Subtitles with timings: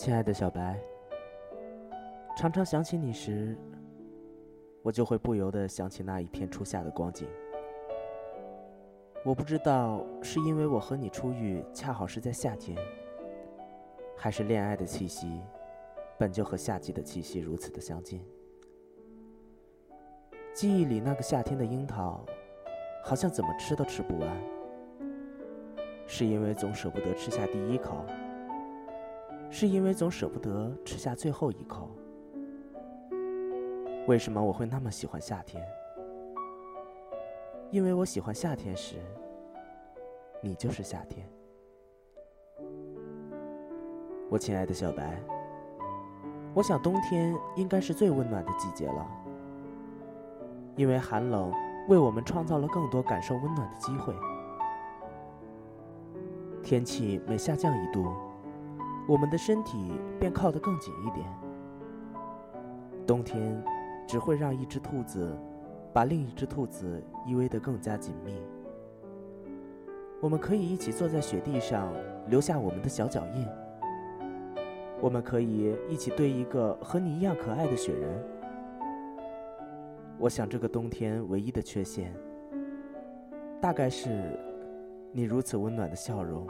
[0.00, 0.80] 亲爱的小白，
[2.34, 3.54] 常常想起你时，
[4.82, 7.28] 我就会不由得想起那一片初夏的光景。
[9.26, 12.78] 我不知道是因为我和你初遇恰好是在夏天，
[14.16, 15.42] 还是恋爱的气息
[16.16, 18.24] 本就和夏季的气息如此的相近。
[20.54, 22.24] 记忆里那个夏天的樱桃，
[23.04, 24.34] 好像怎么吃都吃不完，
[26.06, 28.02] 是因为总舍不得吃下第一口。
[29.50, 31.90] 是因为总舍不得吃下最后一口。
[34.06, 35.62] 为什么我会那么喜欢夏天？
[37.70, 38.96] 因为我喜欢夏天时，
[40.40, 41.28] 你就是夏天。
[44.30, 45.20] 我亲爱的小白，
[46.54, 49.06] 我想冬天应该是最温暖的季节了，
[50.76, 51.52] 因为寒冷
[51.88, 54.14] 为我们创造了更多感受温暖的机会。
[56.62, 58.14] 天气每下降一度。
[59.10, 61.26] 我们的身体便靠得更紧一点。
[63.04, 63.60] 冬天
[64.06, 65.36] 只会让一只兔子
[65.92, 68.40] 把另一只兔子依偎得更加紧密。
[70.20, 71.92] 我们可以一起坐在雪地上，
[72.28, 73.44] 留下我们的小脚印。
[75.00, 78.24] 我们可以一起堆一个和你一样可爱的雪人。
[80.18, 82.14] 我想，这个冬天唯一的缺陷，
[83.60, 84.38] 大概是
[85.10, 86.46] 你如此温暖的笑容。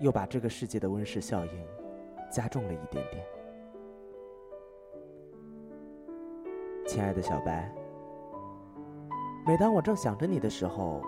[0.00, 1.66] 又把这个世界的温室效应
[2.30, 3.24] 加重了一点点。
[6.86, 7.72] 亲爱的小白，
[9.46, 11.00] 每当我正想着你的时候，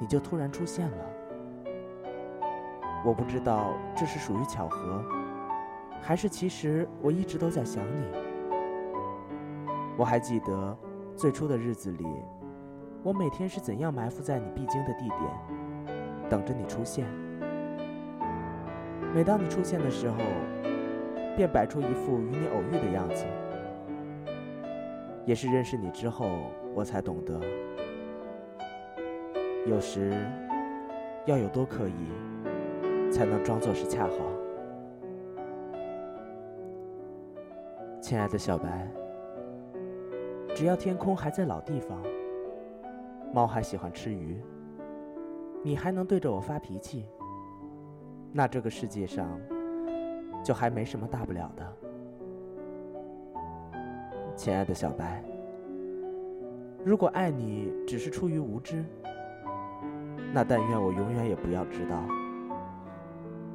[0.00, 1.06] 你就突然出现了。
[3.04, 5.04] 我不知道这是属于巧合，
[6.00, 8.06] 还是其实我一直都在想你。
[9.96, 10.76] 我还记得
[11.14, 12.06] 最初的日子里，
[13.02, 17.06] 我每天是怎样埋伏在你必经的地点，等着你出现。
[19.12, 20.16] 每当你出现的时候，
[21.36, 23.24] 便摆出一副与你偶遇的样子。
[25.26, 26.28] 也是认识你之后，
[26.74, 27.40] 我才懂得，
[29.66, 30.16] 有时
[31.26, 34.16] 要有多刻意，才能装作是恰好。
[38.00, 38.88] 亲爱的小白，
[40.54, 42.00] 只要天空还在老地方，
[43.32, 44.40] 猫还喜欢吃鱼，
[45.62, 47.06] 你还能对着我发脾气。
[48.32, 49.28] 那这个世界上
[50.44, 51.76] 就还没什么大不了的，
[54.36, 55.22] 亲爱的小白。
[56.84, 58.84] 如果爱你只是出于无知，
[60.32, 62.02] 那但愿我永远也不要知道。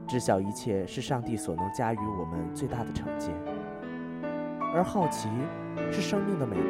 [0.08, 3.32] 知晓一切是上帝所能加于我们最大的惩戒，
[4.74, 5.30] 而好奇
[5.92, 6.70] 是生命的美德。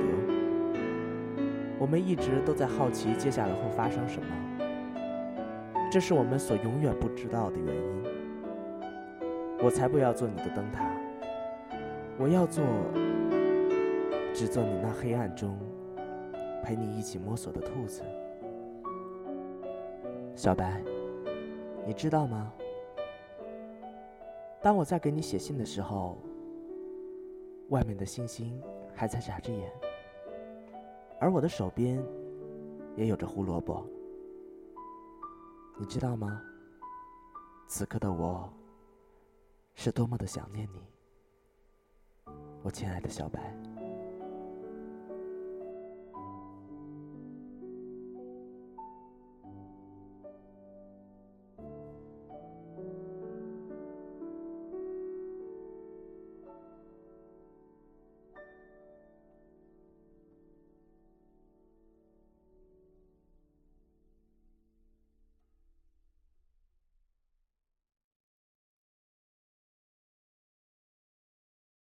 [1.77, 4.54] 我们一直都在好奇接下来会发生什么。
[5.91, 8.03] 这是我们所永远不知道的原因。
[9.63, 10.91] 我才不要做你的灯塔，
[12.19, 12.63] 我要做，
[14.34, 15.57] 只做你那黑暗中
[16.62, 18.03] 陪你一起摸索的兔子。
[20.35, 20.84] 小白，
[21.85, 22.51] 你知道吗？
[24.62, 26.18] 当我在给你写信的时候，
[27.69, 28.62] 外面的星星
[28.94, 29.72] 还在眨着眼，
[31.19, 32.03] 而我的手边
[32.95, 33.85] 也有着胡萝卜。
[35.78, 36.41] 你知道吗？
[37.68, 38.52] 此刻的我，
[39.74, 40.81] 是多么的想念你，
[42.63, 43.75] 我亲爱的小白。